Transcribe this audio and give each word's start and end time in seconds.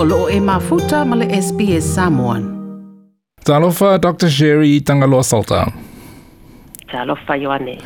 o 0.00 0.04
loo 0.04 0.28
e 0.30 0.40
mafuta 0.40 1.04
ma 1.04 1.16
le 1.16 1.26
SBS 1.26 1.94
Samoan. 1.94 2.42
Talofa 3.44 3.98
Dr. 3.98 4.30
Sherry 4.30 4.80
Tangaloa 4.80 5.24
Salter. 5.24 5.66
Talofa 6.86 7.34
Ioane. 7.34 7.82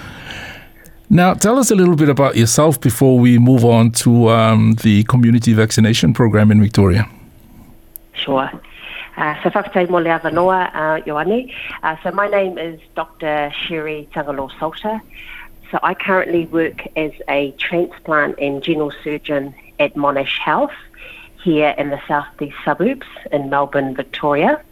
Now, 1.09 1.33
tell 1.33 1.59
us 1.59 1.71
a 1.71 1.75
little 1.75 1.97
bit 1.97 2.11
about 2.11 2.37
yourself 2.37 2.79
before 2.81 3.19
we 3.19 3.39
move 3.39 3.65
on 3.65 3.93
to 3.93 4.29
um, 4.29 4.75
the 4.83 5.05
community 5.05 5.55
vaccination 5.55 6.13
program 6.13 6.51
in 6.51 6.61
Victoria. 6.61 7.09
Sure. 8.13 8.51
Uh, 9.17 9.35
so 9.43 9.49
whakatai 9.49 9.89
mo 9.89 9.99
le 9.99 10.11
avanoa, 10.11 10.69
uh, 10.75 11.01
Ioane. 11.07 11.51
Uh, 11.83 11.97
so 12.03 12.11
my 12.11 12.29
name 12.29 12.59
is 12.59 12.79
Dr. 12.95 13.51
Sherry 13.55 14.07
Tangaloa 14.15 14.51
Salter. 14.59 15.01
So 15.71 15.79
I 15.83 15.95
currently 15.95 16.45
work 16.47 16.87
as 16.95 17.13
a 17.31 17.53
transplant 17.53 18.39
and 18.39 18.63
general 18.63 18.93
surgeon 19.03 19.55
at 19.79 19.95
Monash 19.95 20.39
Health 20.39 20.73
here 21.43 21.75
in 21.77 21.91
the 21.91 22.01
southeast 22.07 22.57
suburbs 22.65 23.07
in 23.31 23.51
Melbourne, 23.51 23.95
Victoria. 23.95 24.63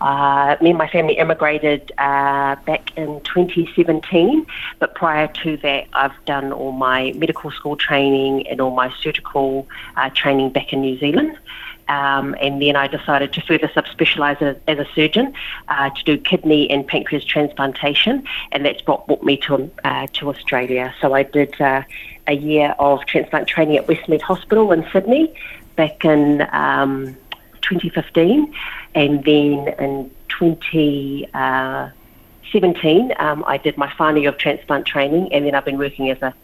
Uh, 0.00 0.56
me 0.60 0.70
and 0.70 0.78
my 0.78 0.88
family 0.88 1.16
immigrated 1.16 1.92
uh, 1.98 2.56
back 2.66 2.96
in 2.96 3.20
2017, 3.22 4.46
but 4.78 4.94
prior 4.94 5.28
to 5.28 5.56
that, 5.58 5.86
I've 5.92 6.24
done 6.24 6.52
all 6.52 6.72
my 6.72 7.12
medical 7.16 7.50
school 7.52 7.76
training 7.76 8.46
and 8.48 8.60
all 8.60 8.74
my 8.74 8.92
surgical 9.00 9.68
uh, 9.96 10.10
training 10.10 10.50
back 10.50 10.72
in 10.72 10.80
New 10.80 10.98
Zealand. 10.98 11.38
Um, 11.86 12.34
and 12.40 12.62
then 12.62 12.76
I 12.76 12.86
decided 12.86 13.34
to 13.34 13.42
further 13.42 13.68
subspecialise 13.68 14.40
as, 14.40 14.56
as 14.66 14.78
a 14.78 14.86
surgeon 14.94 15.34
uh, 15.68 15.90
to 15.90 16.04
do 16.04 16.16
kidney 16.16 16.70
and 16.70 16.86
pancreas 16.86 17.24
transplantation, 17.24 18.24
and 18.52 18.64
that's 18.64 18.86
what 18.86 19.06
brought 19.06 19.22
me 19.22 19.36
to 19.38 19.70
uh, 19.84 20.06
to 20.14 20.30
Australia. 20.30 20.94
So 21.02 21.12
I 21.12 21.24
did 21.24 21.60
uh, 21.60 21.82
a 22.26 22.32
year 22.32 22.74
of 22.78 23.04
transplant 23.04 23.48
training 23.48 23.76
at 23.76 23.86
Westmead 23.86 24.22
Hospital 24.22 24.72
in 24.72 24.86
Sydney 24.92 25.34
back 25.76 26.04
in 26.04 26.46
um, 26.52 27.16
2015, 27.62 28.52
and 28.94 29.24
then 29.24 29.68
in 29.78 30.10
2017 30.28 33.12
um, 33.18 33.44
I 33.46 33.56
did 33.58 33.76
my 33.76 33.92
final 33.94 34.22
year 34.22 34.30
of 34.30 34.38
transplant 34.38 34.86
training, 34.86 35.32
and 35.32 35.46
then 35.46 35.54
I've 35.54 35.64
been 35.64 35.78
working 35.78 36.10
as 36.10 36.20
a 36.22 36.34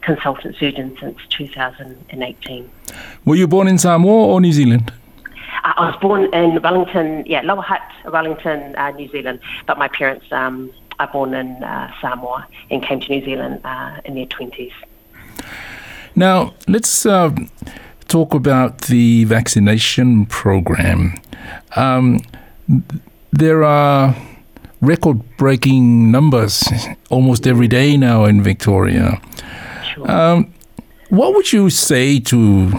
consultant 0.00 0.56
surgeon 0.56 0.96
since 1.00 1.18
2018. 1.30 2.70
Were 3.24 3.36
you 3.36 3.46
born 3.46 3.68
in 3.68 3.78
Samoa 3.78 4.26
or 4.26 4.40
New 4.40 4.52
Zealand? 4.52 4.92
Uh, 5.64 5.72
I 5.76 5.90
was 5.90 5.96
born 6.00 6.32
in 6.32 6.62
Wellington, 6.62 7.24
yeah, 7.26 7.42
Lower 7.42 7.62
Hutt, 7.62 7.82
Wellington, 8.04 8.76
uh, 8.76 8.90
New 8.92 9.08
Zealand, 9.08 9.40
but 9.66 9.78
my 9.78 9.88
parents 9.88 10.30
um, 10.32 10.70
are 10.98 11.08
born 11.08 11.34
in 11.34 11.62
uh, 11.62 11.92
Samoa 12.00 12.46
and 12.70 12.82
came 12.82 13.00
to 13.00 13.10
New 13.10 13.24
Zealand 13.24 13.60
uh, 13.64 14.00
in 14.04 14.14
their 14.14 14.26
20s. 14.26 14.72
Now, 16.14 16.54
let's 16.66 17.06
uh, 17.06 17.34
talk 18.08 18.34
about 18.34 18.82
the 18.82 19.24
vaccination 19.24 20.26
program. 20.26 21.14
Um, 21.76 22.20
there 23.32 23.62
are 23.62 24.16
record 24.80 25.20
breaking 25.36 26.10
numbers 26.10 26.64
almost 27.10 27.46
every 27.46 27.68
day 27.68 27.96
now 27.96 28.24
in 28.24 28.42
Victoria. 28.42 29.20
Sure. 29.94 30.10
Um, 30.10 30.52
what 31.10 31.34
would 31.34 31.52
you 31.52 31.70
say 31.70 32.20
to 32.20 32.72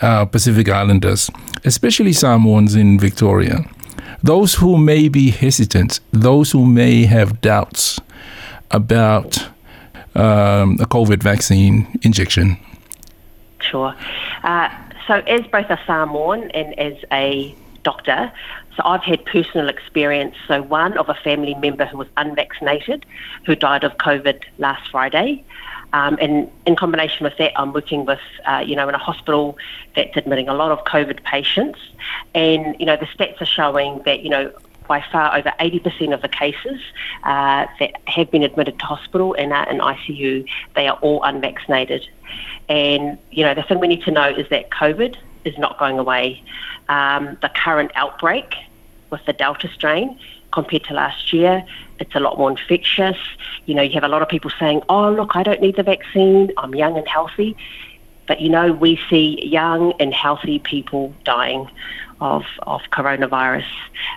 uh, 0.00 0.24
Pacific 0.26 0.68
Islanders, 0.68 1.30
especially 1.64 2.12
Samoans 2.12 2.74
in 2.74 2.98
Victoria, 2.98 3.64
those 4.22 4.54
who 4.54 4.78
may 4.78 5.08
be 5.08 5.30
hesitant, 5.30 6.00
those 6.12 6.52
who 6.52 6.66
may 6.66 7.04
have 7.04 7.40
doubts 7.40 8.00
about 8.70 9.38
um, 10.14 10.78
a 10.80 10.86
COVID 10.86 11.22
vaccine 11.22 11.86
injection? 12.02 12.56
Sure. 13.70 13.94
Uh, 14.42 14.68
so, 15.06 15.14
as 15.26 15.46
both 15.46 15.70
a 15.70 15.78
Samoan 15.86 16.50
and 16.52 16.78
as 16.78 16.94
a 17.12 17.54
doctor, 17.82 18.32
so 18.76 18.82
I've 18.84 19.02
had 19.02 19.24
personal 19.24 19.68
experience. 19.68 20.34
So, 20.48 20.62
one 20.62 20.96
of 20.98 21.08
a 21.08 21.14
family 21.14 21.54
member 21.54 21.86
who 21.86 21.98
was 21.98 22.08
unvaccinated, 22.16 23.04
who 23.46 23.54
died 23.54 23.84
of 23.84 23.96
COVID 23.98 24.42
last 24.58 24.90
Friday. 24.90 25.44
Um, 25.92 26.18
and 26.20 26.50
in 26.66 26.74
combination 26.74 27.22
with 27.22 27.36
that, 27.38 27.52
I'm 27.56 27.72
working 27.72 28.04
with, 28.04 28.18
uh, 28.46 28.64
you 28.66 28.74
know, 28.74 28.88
in 28.88 28.96
a 28.96 28.98
hospital 28.98 29.56
that's 29.94 30.16
admitting 30.16 30.48
a 30.48 30.54
lot 30.54 30.72
of 30.72 30.82
COVID 30.84 31.22
patients. 31.22 31.78
And, 32.34 32.74
you 32.80 32.86
know, 32.86 32.96
the 32.96 33.06
stats 33.06 33.40
are 33.40 33.46
showing 33.46 34.02
that, 34.04 34.20
you 34.20 34.28
know, 34.28 34.52
by 34.86 35.04
far 35.12 35.36
over 35.36 35.52
80% 35.60 36.12
of 36.12 36.22
the 36.22 36.28
cases 36.28 36.80
uh, 37.24 37.66
that 37.78 38.00
have 38.06 38.30
been 38.30 38.42
admitted 38.42 38.78
to 38.78 38.84
hospital 38.84 39.34
and 39.34 39.52
are 39.52 39.68
in 39.70 39.78
ICU, 39.78 40.46
they 40.74 40.88
are 40.88 40.98
all 41.00 41.22
unvaccinated. 41.22 42.06
And, 42.68 43.18
you 43.30 43.44
know, 43.44 43.54
the 43.54 43.62
thing 43.62 43.80
we 43.80 43.88
need 43.88 44.02
to 44.04 44.10
know 44.10 44.28
is 44.28 44.48
that 44.48 44.70
COVID 44.70 45.16
is 45.44 45.56
not 45.58 45.78
going 45.78 45.98
away. 45.98 46.42
Um, 46.88 47.36
the 47.42 47.48
current 47.48 47.92
outbreak 47.94 48.54
with 49.10 49.24
the 49.26 49.32
Delta 49.32 49.68
strain 49.68 50.18
compared 50.52 50.84
to 50.84 50.94
last 50.94 51.32
year, 51.32 51.64
it's 51.98 52.14
a 52.14 52.20
lot 52.20 52.38
more 52.38 52.50
infectious. 52.50 53.16
You 53.66 53.74
know, 53.74 53.82
you 53.82 53.92
have 53.94 54.04
a 54.04 54.08
lot 54.08 54.22
of 54.22 54.28
people 54.28 54.50
saying, 54.58 54.82
oh, 54.88 55.10
look, 55.12 55.36
I 55.36 55.42
don't 55.42 55.60
need 55.60 55.76
the 55.76 55.82
vaccine, 55.82 56.52
I'm 56.56 56.74
young 56.74 56.96
and 56.96 57.06
healthy. 57.06 57.56
But, 58.26 58.40
you 58.40 58.48
know, 58.48 58.72
we 58.72 58.98
see 59.10 59.46
young 59.46 59.92
and 60.00 60.14
healthy 60.14 60.58
people 60.58 61.14
dying 61.24 61.68
of, 62.20 62.44
of 62.62 62.82
coronavirus. 62.92 63.66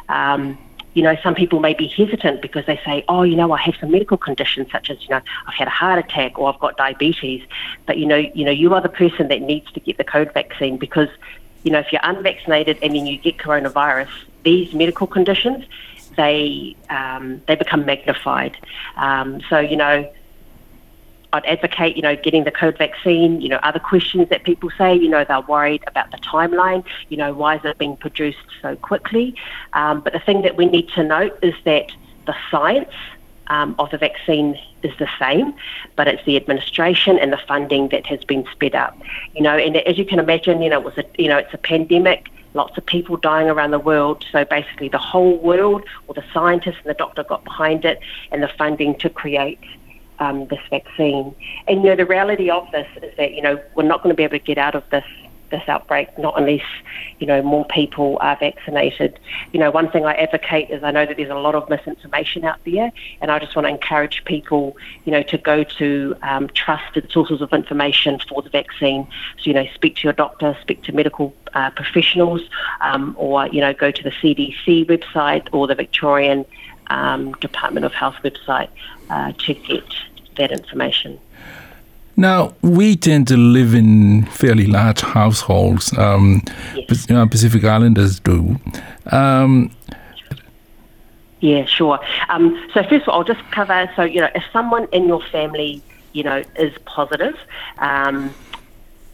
Um, 0.10 0.58
you 0.94 1.04
know, 1.04 1.16
some 1.22 1.36
people 1.36 1.60
may 1.60 1.76
be 1.76 1.88
hesitant 1.88 2.42
because 2.42 2.66
they 2.66 2.80
say, 2.84 3.06
oh, 3.08 3.22
you 3.22 3.36
know, 3.36 3.52
I 3.52 3.62
have 3.62 3.76
some 3.80 3.92
medical 3.92 4.18
conditions 4.18 4.72
such 4.72 4.90
as, 4.90 5.00
you 5.04 5.10
know, 5.10 5.22
I've 5.46 5.54
had 5.54 5.68
a 5.68 5.72
heart 5.72 6.00
attack 6.00 6.40
or 6.40 6.52
I've 6.52 6.60
got 6.60 6.76
diabetes. 6.76 7.44
But, 7.86 8.00
you 8.00 8.08
know, 8.08 8.18
you 8.18 8.44
know, 8.44 8.52
you 8.52 8.74
are 8.74 8.82
the 8.82 8.90
person 8.90 9.28
that 9.28 9.44
needs 9.44 9.72
to 9.74 9.80
get 9.80 9.98
the 9.98 10.04
COVID 10.04 10.34
vaccine 10.34 10.78
because, 10.78 11.10
you 11.64 11.72
know, 11.72 11.78
if 11.78 11.92
you're 11.92 12.02
unvaccinated 12.04 12.80
and 12.82 12.96
then 12.96 13.06
you 13.06 13.20
get 13.20 13.38
coronavirus, 13.38 14.10
these 14.42 14.74
medical 14.74 15.06
conditions, 15.06 15.66
they 16.16 16.76
um, 16.90 17.44
they 17.48 17.54
become 17.54 17.86
magnified. 17.86 18.58
Um, 18.96 19.42
so, 19.50 19.60
you 19.60 19.78
know, 19.78 20.12
I'd 21.34 21.46
advocate, 21.46 21.96
you 21.96 22.02
know, 22.02 22.16
getting 22.16 22.46
the 22.46 22.52
COVID 22.52 22.78
vaccine. 22.78 23.42
You 23.42 23.50
know, 23.50 23.60
other 23.64 23.80
questions 23.80 24.30
that 24.30 24.44
people 24.44 24.70
say, 24.78 24.96
you 24.96 25.10
know, 25.10 25.26
they're 25.26 25.42
worried 25.42 25.84
about 25.88 26.12
the 26.12 26.18
timeline. 26.18 26.86
You 27.10 27.18
know, 27.18 27.34
why 27.34 27.58
is 27.58 27.66
it 27.66 27.78
being 27.78 27.98
produced 27.98 28.38
so 28.62 28.76
quickly? 28.78 29.36
Um, 29.74 30.02
but 30.02 30.14
the 30.14 30.20
thing 30.20 30.42
that 30.44 30.56
we 30.56 30.66
need 30.66 30.90
to 30.90 31.04
note 31.04 31.38
is 31.42 31.54
that 31.66 31.92
the 32.26 32.36
science 32.50 32.94
um, 33.48 33.76
of 33.80 33.92
the 33.92 33.98
vaccine 33.98 34.60
is 34.84 34.96
the 34.98 35.08
same, 35.20 35.54
but 35.96 36.08
it's 36.08 36.24
the 36.26 36.36
administration 36.36 37.18
and 37.18 37.32
the 37.32 37.38
funding 37.38 37.90
that 37.90 38.06
has 38.06 38.24
been 38.24 38.46
sped 38.52 38.76
up. 38.76 38.98
You 39.36 39.42
know, 39.42 39.58
and 39.58 39.78
as 39.78 39.98
you 39.98 40.06
can 40.06 40.20
imagine, 40.20 40.62
you 40.62 40.70
know, 40.70 40.80
it 40.80 40.86
was 40.86 40.98
a, 40.98 41.06
you 41.18 41.28
know, 41.28 41.38
it's 41.38 41.54
a 41.54 41.58
pandemic. 41.58 42.30
Lots 42.54 42.78
of 42.78 42.86
people 42.86 43.18
dying 43.18 43.50
around 43.50 43.72
the 43.72 43.80
world. 43.80 44.26
So 44.32 44.46
basically, 44.46 44.88
the 44.90 44.98
whole 44.98 45.38
world, 45.38 45.84
or 46.08 46.16
the 46.16 46.24
scientists 46.34 46.78
and 46.84 46.90
the 46.90 46.94
doctor, 46.94 47.24
got 47.24 47.44
behind 47.44 47.86
it, 47.86 48.00
and 48.32 48.42
the 48.42 48.48
funding 48.48 48.96
to 49.00 49.10
create 49.10 49.60
um, 50.20 50.48
this 50.48 50.60
vaccine. 50.70 51.36
And 51.68 51.84
you 51.84 51.90
know, 51.90 51.96
the 51.96 52.06
reality 52.06 52.50
of 52.50 52.70
this 52.72 52.88
is 53.02 53.16
that 53.18 53.34
you 53.34 53.42
know 53.42 53.62
we're 53.76 53.84
not 53.84 54.04
going 54.04 54.14
to 54.14 54.18
be 54.18 54.24
able 54.24 54.38
to 54.38 54.44
get 54.44 54.58
out 54.58 54.76
of 54.76 54.90
this 54.90 55.06
this 55.50 55.64
outbreak 55.68 56.18
not 56.18 56.34
unless 56.38 56.66
you 57.20 57.28
know 57.28 57.42
more 57.42 57.66
people 57.66 58.18
are 58.22 58.36
vaccinated. 58.38 59.20
You 59.54 59.60
know, 59.60 59.72
one 59.72 59.90
thing 59.90 60.06
I 60.06 60.14
advocate 60.14 60.70
is 60.70 60.84
I 60.84 60.92
know 60.92 61.06
that 61.06 61.18
there's 61.18 61.30
a 61.30 61.36
lot 61.36 61.56
of 61.56 61.70
misinformation 61.70 62.44
out 62.44 62.60
there, 62.66 62.92
and 63.22 63.32
I 63.32 63.40
just 63.40 63.56
want 63.56 63.66
to 63.66 63.70
encourage 63.70 64.24
people, 64.26 64.78
you 65.06 65.12
know, 65.12 65.24
to 65.24 65.38
go 65.38 65.64
to 65.64 66.16
um, 66.22 66.48
trusted 66.50 67.12
sources 67.12 67.42
of 67.42 67.54
information 67.54 68.20
for 68.28 68.42
the 68.42 68.50
vaccine. 68.50 69.08
So 69.38 69.44
you 69.44 69.54
know, 69.54 69.68
speak 69.74 69.96
to 69.98 70.04
your 70.04 70.14
doctor, 70.14 70.58
speak 70.62 70.84
to 70.84 70.92
medical 70.92 71.34
uh, 71.54 71.72
professionals, 71.72 72.42
um, 72.82 73.16
or 73.18 73.48
you 73.48 73.62
know, 73.62 73.74
go 73.74 73.92
to 73.92 74.04
the 74.04 74.12
CDC 74.12 74.86
website 74.86 75.48
or 75.52 75.68
the 75.68 75.76
Victorian 75.76 76.46
um, 76.90 77.34
Department 77.34 77.86
of 77.86 77.94
Health 77.94 78.16
website 78.24 78.70
uh, 79.10 79.34
to 79.40 79.54
get 79.54 79.84
that 80.38 80.52
information. 80.52 81.20
Now, 82.20 82.56
we 82.64 82.96
tend 82.96 83.28
to 83.28 83.38
live 83.38 83.76
in 83.76 84.26
fairly 84.26 84.66
large 84.66 85.02
households. 85.02 85.96
Um, 85.98 86.42
Yes. 86.76 87.10
Uh, 87.10 87.26
Pacific 87.28 87.64
Islanders 87.64 88.20
do. 88.20 88.60
Um, 89.12 89.72
Yeah, 91.40 91.66
sure. 91.66 92.00
Um, 92.30 92.60
so 92.74 92.82
first 92.84 93.04
of 93.04 93.10
all, 93.10 93.20
I'll 93.20 93.24
just 93.24 93.44
cover. 93.52 93.90
So 93.96 94.02
you 94.04 94.22
know, 94.22 94.30
if 94.34 94.44
someone 94.52 94.88
in 94.92 95.08
your 95.08 95.22
family, 95.22 95.84
you 96.14 96.24
know, 96.24 96.42
is 96.56 96.74
positive, 96.86 97.36
um, 97.78 98.34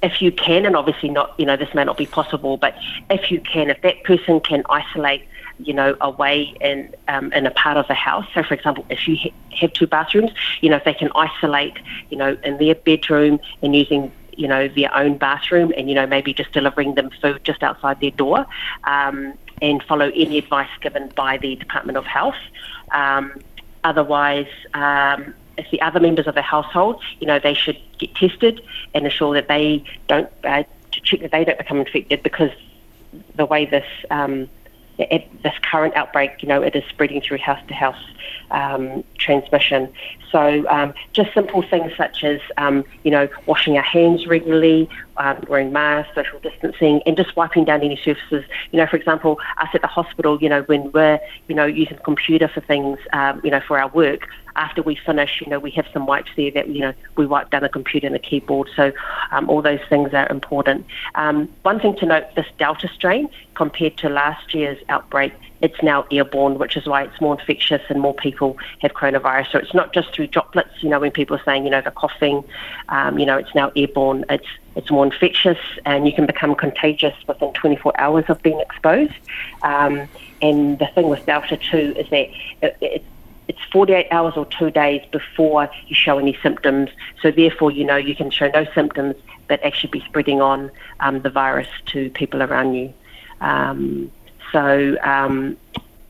if 0.01 0.21
you 0.21 0.31
can, 0.31 0.65
and 0.65 0.75
obviously 0.75 1.09
not, 1.09 1.33
you 1.37 1.45
know, 1.45 1.57
this 1.57 1.73
may 1.73 1.83
not 1.83 1.97
be 1.97 2.05
possible, 2.05 2.55
but 2.55 2.75
if 3.09 3.29
you 3.31 3.41
can, 3.41 3.69
if 3.69 3.81
that 3.81 4.03
person 4.03 4.39
can 4.39 4.63
isolate, 4.69 5.23
you 5.59 5.73
know, 5.73 5.95
away 6.01 6.55
in 6.61 6.93
um, 7.07 7.31
in 7.33 7.45
a 7.45 7.51
part 7.51 7.77
of 7.77 7.87
the 7.87 7.93
house. 7.93 8.25
So, 8.33 8.43
for 8.43 8.53
example, 8.53 8.85
if 8.89 9.07
you 9.07 9.17
ha- 9.17 9.33
have 9.59 9.73
two 9.73 9.87
bathrooms, 9.87 10.31
you 10.61 10.69
know, 10.69 10.77
if 10.77 10.83
they 10.83 10.93
can 10.93 11.09
isolate, 11.15 11.77
you 12.09 12.17
know, 12.17 12.37
in 12.43 12.57
their 12.57 12.75
bedroom 12.75 13.39
and 13.61 13.75
using 13.75 14.11
you 14.35 14.47
know 14.47 14.67
their 14.67 14.95
own 14.95 15.17
bathroom 15.17 15.71
and 15.77 15.89
you 15.89 15.95
know 15.95 16.07
maybe 16.07 16.33
just 16.33 16.51
delivering 16.53 16.95
them 16.95 17.09
food 17.21 17.43
just 17.43 17.61
outside 17.61 17.99
their 17.99 18.11
door 18.11 18.45
um, 18.85 19.33
and 19.61 19.83
follow 19.83 20.09
any 20.15 20.37
advice 20.37 20.69
given 20.81 21.09
by 21.09 21.37
the 21.37 21.55
Department 21.55 21.97
of 21.97 22.05
Health. 22.05 22.35
Um, 22.91 23.39
otherwise, 23.83 24.47
um, 24.73 25.33
if 25.57 25.69
the 25.71 25.81
other 25.81 25.99
members 25.99 26.27
of 26.27 26.35
the 26.35 26.41
household, 26.41 27.01
you 27.19 27.27
know, 27.27 27.39
they 27.39 27.53
should 27.53 27.77
get 27.99 28.15
tested 28.15 28.61
and 28.93 29.05
ensure 29.05 29.33
that 29.35 29.47
they 29.47 29.83
don't 30.07 30.29
uh, 30.43 30.63
to 30.91 31.01
check 31.01 31.21
that 31.21 31.31
they 31.31 31.45
don't 31.45 31.57
become 31.57 31.77
infected 31.77 32.23
because 32.23 32.51
the 33.35 33.45
way 33.45 33.65
this 33.65 33.85
um, 34.09 34.49
this 34.97 35.53
current 35.63 35.95
outbreak, 35.95 36.41
you 36.41 36.47
know, 36.47 36.61
it 36.61 36.75
is 36.75 36.83
spreading 36.89 37.21
through 37.21 37.39
house 37.39 37.59
to 37.67 37.73
house 37.73 38.03
um, 38.51 39.03
transmission. 39.17 39.91
So 40.31 40.67
um, 40.69 40.93
just 41.13 41.33
simple 41.33 41.61
things 41.61 41.91
such 41.97 42.23
as, 42.23 42.39
um, 42.57 42.85
you 43.03 43.11
know, 43.11 43.27
washing 43.45 43.77
our 43.77 43.83
hands 43.83 44.27
regularly, 44.27 44.89
um, 45.17 45.43
wearing 45.47 45.71
masks, 45.71 46.13
social 46.15 46.39
distancing, 46.39 47.01
and 47.05 47.17
just 47.17 47.35
wiping 47.35 47.65
down 47.65 47.81
any 47.81 47.97
surfaces. 47.97 48.45
You 48.71 48.79
know, 48.79 48.87
for 48.87 48.97
example, 48.97 49.39
us 49.57 49.69
at 49.73 49.81
the 49.81 49.87
hospital, 49.87 50.37
you 50.41 50.49
know, 50.49 50.61
when 50.63 50.91
we're, 50.91 51.19
you 51.47 51.55
know, 51.55 51.65
using 51.65 51.97
computer 52.03 52.47
for 52.47 52.61
things, 52.61 52.99
um, 53.13 53.41
you 53.43 53.51
know, 53.51 53.61
for 53.61 53.79
our 53.79 53.89
work, 53.89 54.27
after 54.55 54.81
we 54.81 54.95
finish, 54.95 55.41
you 55.41 55.49
know, 55.49 55.59
we 55.59 55.71
have 55.71 55.87
some 55.93 56.05
wipes 56.05 56.31
there 56.35 56.51
that, 56.51 56.69
you 56.69 56.79
know, 56.79 56.93
we 57.15 57.25
wipe 57.25 57.49
down 57.49 57.61
the 57.61 57.69
computer 57.69 58.07
and 58.07 58.15
the 58.15 58.19
keyboard. 58.19 58.69
So 58.75 58.91
um, 59.31 59.49
all 59.49 59.61
those 59.61 59.81
things 59.89 60.13
are 60.13 60.27
important. 60.29 60.85
Um, 61.15 61.49
one 61.63 61.79
thing 61.79 61.95
to 61.97 62.05
note, 62.05 62.35
this 62.35 62.47
Delta 62.57 62.87
strain, 62.87 63.29
compared 63.55 63.97
to 63.97 64.09
last 64.09 64.53
year's 64.53 64.77
outbreak, 64.89 65.33
it's 65.61 65.81
now 65.81 66.05
airborne, 66.11 66.59
which 66.59 66.75
is 66.75 66.85
why 66.85 67.03
it's 67.03 67.21
more 67.21 67.39
infectious 67.39 67.81
and 67.89 68.01
more 68.01 68.13
people 68.13 68.57
have 68.79 68.93
coronavirus. 68.93 69.53
So 69.53 69.59
it's 69.59 69.73
not 69.73 69.93
just 69.93 70.13
through 70.13 70.27
droplets, 70.27 70.83
you 70.83 70.89
know, 70.89 70.99
when 70.99 71.11
people 71.11 71.37
are 71.37 71.43
saying, 71.43 71.63
you 71.63 71.69
know, 71.69 71.79
they're 71.79 71.91
coughing, 71.91 72.43
um, 72.89 73.17
you 73.17 73.25
know, 73.25 73.37
it's 73.37 73.55
now 73.55 73.71
airborne. 73.75 74.25
It's 74.29 74.47
it's 74.75 74.89
more 74.89 75.05
infectious 75.05 75.59
and 75.85 76.07
you 76.07 76.13
can 76.13 76.25
become 76.25 76.55
contagious 76.55 77.13
within 77.27 77.53
24 77.53 77.99
hours 77.99 78.25
of 78.27 78.41
being 78.41 78.59
exposed. 78.59 79.13
Um, 79.61 80.07
and 80.41 80.79
the 80.79 80.87
thing 80.87 81.09
with 81.09 81.25
Delta 81.25 81.57
too 81.57 81.93
is 81.95 82.09
that 82.09 82.29
it, 82.61 82.77
it, 82.81 83.05
it's 83.47 83.59
48 83.71 84.07
hours 84.11 84.35
or 84.37 84.45
two 84.45 84.71
days 84.71 85.01
before 85.11 85.69
you 85.87 85.95
show 85.95 86.17
any 86.17 86.37
symptoms. 86.41 86.89
So 87.21 87.31
therefore, 87.31 87.71
you 87.71 87.83
know, 87.83 87.97
you 87.97 88.15
can 88.15 88.29
show 88.29 88.49
no 88.49 88.65
symptoms, 88.73 89.15
but 89.47 89.63
actually 89.63 89.91
be 89.91 89.99
spreading 90.01 90.41
on 90.41 90.71
um, 90.99 91.21
the 91.21 91.29
virus 91.29 91.67
to 91.87 92.09
people 92.11 92.41
around 92.41 92.73
you. 92.73 92.93
Um, 93.41 94.11
so, 94.51 94.97
um, 95.03 95.57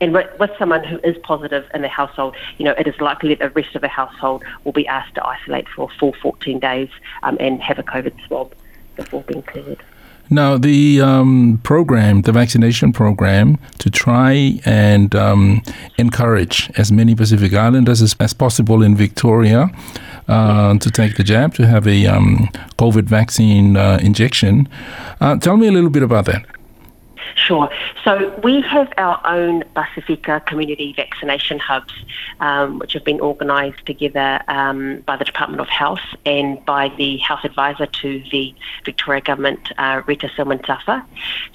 and 0.00 0.12
with, 0.12 0.38
with, 0.38 0.50
someone 0.58 0.84
who 0.84 0.98
is 0.98 1.16
positive 1.18 1.68
in 1.74 1.82
the 1.82 1.88
household, 1.88 2.36
you 2.58 2.64
know, 2.64 2.72
it 2.72 2.86
is 2.86 3.00
likely 3.00 3.30
that 3.34 3.38
the 3.38 3.50
rest 3.50 3.74
of 3.74 3.80
the 3.80 3.88
household 3.88 4.44
will 4.64 4.72
be 4.72 4.86
asked 4.86 5.14
to 5.14 5.26
isolate 5.26 5.68
for 5.68 5.90
a 5.90 5.98
full 5.98 6.12
14 6.12 6.58
days 6.58 6.90
um, 7.22 7.36
and 7.40 7.60
have 7.62 7.78
a 7.78 7.82
COVID 7.82 8.14
swab 8.26 8.54
before 8.96 9.22
being 9.22 9.42
cleared. 9.42 9.82
Now, 10.30 10.56
the 10.56 11.00
um, 11.00 11.60
program, 11.62 12.22
the 12.22 12.32
vaccination 12.32 12.92
program, 12.92 13.58
to 13.78 13.90
try 13.90 14.58
and 14.64 15.14
um, 15.14 15.62
encourage 15.98 16.70
as 16.76 16.90
many 16.90 17.14
Pacific 17.14 17.52
Islanders 17.52 18.00
as, 18.00 18.16
as 18.20 18.32
possible 18.32 18.82
in 18.82 18.96
Victoria 18.96 19.70
uh, 20.28 20.78
to 20.78 20.90
take 20.90 21.16
the 21.16 21.24
jab, 21.24 21.54
to 21.54 21.66
have 21.66 21.86
a 21.86 22.06
um, 22.06 22.48
COVID 22.78 23.04
vaccine 23.04 23.76
uh, 23.76 23.98
injection. 24.02 24.68
Uh, 25.20 25.36
tell 25.36 25.56
me 25.56 25.68
a 25.68 25.72
little 25.72 25.90
bit 25.90 26.02
about 26.02 26.24
that. 26.26 26.44
Sure. 27.46 27.68
So 28.04 28.34
we 28.42 28.62
have 28.62 28.90
our 28.96 29.20
own 29.26 29.64
Pacifica 29.74 30.40
community 30.46 30.94
vaccination 30.94 31.58
hubs, 31.58 31.92
um, 32.40 32.78
which 32.78 32.94
have 32.94 33.04
been 33.04 33.20
organised 33.20 33.84
together 33.84 34.40
um, 34.48 35.02
by 35.04 35.16
the 35.16 35.26
Department 35.26 35.60
of 35.60 35.68
Health 35.68 36.00
and 36.24 36.64
by 36.64 36.88
the 36.96 37.18
health 37.18 37.44
advisor 37.44 37.84
to 37.84 38.22
the 38.30 38.54
Victoria 38.86 39.20
Government, 39.20 39.60
uh, 39.76 40.00
Rita 40.06 40.28
Silman-Tafa. 40.28 41.04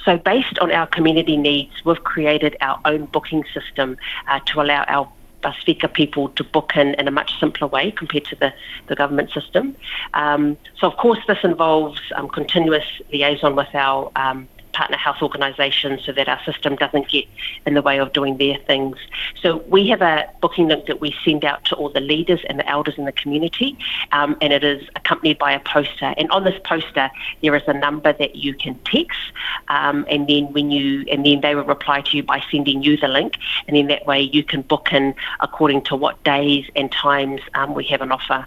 So 0.06 0.18
based 0.18 0.60
on 0.60 0.72
our 0.72 0.86
community 0.86 1.38
needs, 1.38 1.84
we've 1.84 2.04
created 2.04 2.56
our 2.62 2.80
own 2.86 3.06
booking 3.06 3.44
system 3.52 3.98
uh, 4.28 4.42
to 4.46 4.62
allow 4.62 4.84
our 4.88 5.12
Pacifica 5.42 5.88
people 5.88 6.30
to 6.30 6.44
book 6.44 6.74
in 6.76 6.94
in 6.96 7.08
a 7.08 7.12
much 7.12 7.40
simpler 7.40 7.68
way 7.68 7.90
compared 7.90 8.26
to 8.26 8.36
the, 8.36 8.54
the 8.88 8.96
government 8.96 9.32
system. 9.32 9.76
Um, 10.14 10.56
so, 10.78 10.86
of 10.86 10.98
course, 10.98 11.20
this 11.28 11.40
involves 11.44 12.00
um, 12.16 12.28
continuous 12.28 12.86
liaison 13.12 13.56
with 13.56 13.74
our 13.74 14.12
um, 14.16 14.48
partner 14.74 14.98
health 14.98 15.18
organisations 15.22 16.04
so 16.06 16.12
that 16.12 16.28
our 16.28 16.42
system 16.44 16.76
doesn't 16.76 17.10
get 17.10 17.26
in 17.66 17.74
the 17.74 17.82
way 17.82 18.00
of 18.00 18.14
doing 18.14 18.38
their 18.38 18.58
things. 18.68 18.98
So 19.42 19.58
we 19.68 19.88
have 19.90 20.02
a 20.02 20.30
booking 20.42 20.68
link 20.68 20.86
that 20.86 21.02
we 21.02 21.16
send 21.24 21.46
out 21.46 21.66
to 21.66 21.76
all 21.76 21.90
the 21.90 22.00
leaders 22.00 22.40
and 22.48 22.60
the 22.60 22.68
elders 22.68 22.96
in 22.98 23.06
the 23.06 23.12
community, 23.12 23.78
um, 24.12 24.38
and 24.42 24.54
it 24.54 24.64
is 24.64 24.88
accompanied 24.96 25.38
by 25.38 25.52
a 25.52 25.60
poster. 25.60 26.14
And 26.18 26.30
on 26.32 26.44
this 26.44 26.60
poster, 26.64 27.10
there 27.42 27.56
is 27.56 27.64
a 27.68 27.74
number 27.74 28.14
that 28.14 28.36
you 28.36 28.54
can 28.54 28.80
text, 28.86 29.20
um, 29.68 30.06
and 30.10 30.28
then 30.28 30.52
when 30.54 30.72
you 30.72 31.06
and 31.12 31.26
then 31.26 31.42
they 31.42 31.56
will 31.56 31.64
reply 31.64 32.02
to 32.02 32.18
you 32.18 32.24
by 32.24 32.44
sending 32.52 32.84
you 32.84 32.98
the 32.98 33.08
link, 33.08 33.36
and 33.68 33.76
then 33.76 33.88
that 33.88 34.06
way 34.06 34.22
you 34.22 34.44
can 34.44 34.62
book 34.62 34.92
in 34.92 35.16
according 35.40 35.82
to 35.84 35.96
what 35.96 36.24
days 36.24 36.66
and 36.76 36.92
times 36.92 37.42
um, 37.56 37.74
we 37.74 37.84
have 37.86 38.02
an 38.02 38.12
offer 38.12 38.46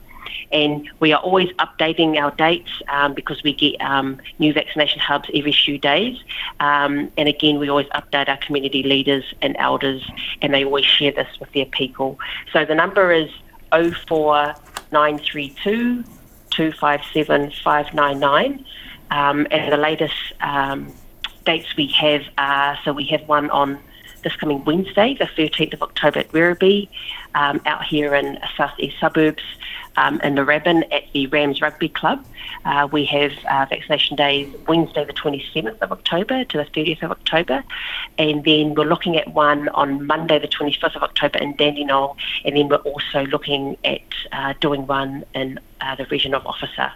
and 0.51 0.89
we 1.01 1.13
are 1.13 1.21
always 1.21 1.51
updating 1.55 2.17
our 2.17 2.31
dates 2.33 2.71
um, 2.89 3.13
because 3.15 3.43
we 3.43 3.53
get 3.53 3.81
um, 3.81 4.21
new 4.39 4.53
vaccination 4.53 5.01
hubs 5.01 5.29
every 5.35 5.53
few 5.53 5.79
days. 5.79 6.19
Um, 6.61 7.11
and 7.17 7.29
again, 7.29 7.59
we 7.59 7.69
always 7.69 7.89
update 7.89 8.29
our 8.29 8.37
community 8.39 8.83
leaders 8.83 9.25
and 9.41 9.57
elders, 9.59 10.03
and 10.41 10.55
they 10.55 10.65
always 10.65 10.85
share 10.85 11.13
this 11.13 11.29
with 11.41 11.53
their 11.53 11.67
people. 11.67 12.19
So 12.53 12.65
the 12.65 12.75
number 12.75 13.13
is 13.13 13.31
04932 13.71 16.05
257 16.51 17.53
599. 17.65 18.65
Um, 19.11 19.47
and 19.51 19.73
the 19.73 19.77
latest 19.77 20.15
um, 20.41 20.93
dates 21.45 21.77
we 21.77 21.89
have 21.89 22.23
are 22.39 22.79
so 22.85 22.93
we 22.93 23.05
have 23.07 23.27
one 23.29 23.51
on 23.51 23.79
this 24.23 24.37
coming 24.37 24.65
Wednesday, 24.65 25.17
the 25.19 25.25
13th 25.25 25.75
of 25.75 25.83
October 25.83 26.21
at 26.21 26.31
Werribee, 26.31 26.89
um, 27.35 27.61
out 27.67 27.85
here 27.85 28.15
in 28.15 28.39
southeast 28.57 28.99
suburbs 29.01 29.43
um, 29.97 30.21
in 30.23 30.35
Narrabin 30.35 30.83
at 30.93 31.05
the 31.13 31.27
Rams 31.29 31.61
Rugby 31.61 31.89
Club. 31.89 32.25
Uh, 32.65 32.89
we 32.91 33.05
have 33.07 33.33
uh, 33.51 33.67
vaccination 33.69 34.17
days 34.17 34.55
Wednesday, 34.69 35.05
the 35.05 35.13
27th 35.13 35.81
of 35.81 35.93
October 35.93 36.45
to 36.45 36.59
the 36.59 36.65
30th 36.65 37.03
of 37.03 37.11
October, 37.11 37.65
and 38.19 38.45
then 38.45 38.75
we're 38.75 38.85
looking 38.85 39.17
at 39.17 39.33
one 39.35 39.69
on 39.71 40.07
Monday, 40.07 40.39
the 40.39 40.49
25th 40.49 40.97
of 40.97 41.03
October 41.03 41.39
in 41.39 41.55
Dandenong, 41.57 42.17
and 42.45 42.57
then 42.57 42.69
we're 42.69 42.77
also 42.77 43.27
looking 43.27 43.77
at 43.85 44.01
uh, 44.33 44.55
doing 44.61 44.87
one 44.87 45.25
in 45.35 45.59
uh, 45.81 45.95
the 45.97 46.07
region 46.07 46.35
of 46.35 46.47
Officer. 46.47 46.93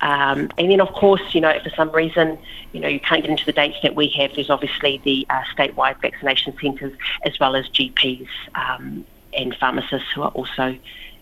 Um, 0.00 0.50
and 0.58 0.70
then, 0.70 0.80
of 0.80 0.92
course, 0.92 1.22
you 1.34 1.40
know, 1.40 1.48
if 1.48 1.62
for 1.62 1.70
some 1.70 1.90
reason, 1.90 2.38
you 2.72 2.80
know, 2.80 2.88
you 2.88 3.00
can't 3.00 3.22
get 3.22 3.30
into 3.30 3.44
the 3.44 3.52
dates 3.52 3.78
that 3.82 3.96
we 3.96 4.08
have, 4.10 4.34
there's 4.34 4.50
obviously 4.50 5.00
the 5.04 5.26
uh, 5.28 5.42
statewide 5.56 6.00
vaccination 6.00 6.56
centres 6.60 6.92
as 7.24 7.38
well 7.40 7.56
as 7.56 7.68
GPs 7.70 8.28
um, 8.54 9.04
and 9.32 9.56
pharmacists 9.56 10.08
who 10.14 10.22
are 10.22 10.30
also 10.30 10.76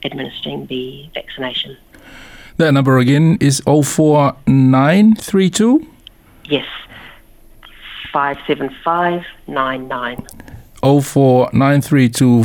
administering 0.05 0.67
the 0.67 1.09
vaccination. 1.15 1.77
That 2.59 2.73
number 2.73 2.99
again 2.99 3.39
is 3.41 3.61
04932? 3.67 5.87
Yes, 6.49 6.67
57599. 8.12 10.26
04932 10.83 12.45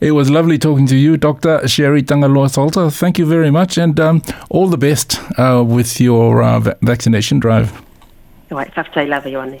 It 0.00 0.12
was 0.12 0.30
lovely 0.30 0.58
talking 0.58 0.86
to 0.86 0.96
you, 0.96 1.16
Dr. 1.16 1.66
Sherry 1.68 2.02
Tangaloa 2.02 2.50
Salter. 2.50 2.90
Thank 2.90 3.18
you 3.18 3.26
very 3.26 3.50
much 3.50 3.78
and 3.78 3.98
um, 4.00 4.22
all 4.50 4.68
the 4.68 4.78
best 4.78 5.20
uh, 5.38 5.62
with 5.66 6.00
your 6.00 6.42
uh, 6.42 6.60
va- 6.60 6.76
vaccination 6.82 7.38
drive. 7.38 7.72
Right, 8.50 8.72
lava 8.76 9.28
Ioane. 9.28 9.60